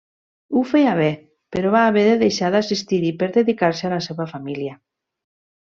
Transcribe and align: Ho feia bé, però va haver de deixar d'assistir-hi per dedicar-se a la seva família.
Ho 0.53 0.61
feia 0.69 0.93
bé, 0.99 1.09
però 1.57 1.73
va 1.77 1.83
haver 1.91 2.07
de 2.09 2.15
deixar 2.23 2.49
d'assistir-hi 2.57 3.15
per 3.21 3.31
dedicar-se 3.39 3.89
a 3.91 3.95
la 3.97 4.05
seva 4.11 4.31
família. 4.35 4.77